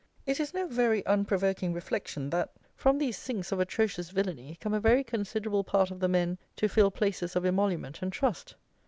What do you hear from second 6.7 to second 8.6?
places of emolument and trust.